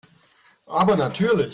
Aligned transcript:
Aber 0.65 0.95
natürlich. 0.97 1.49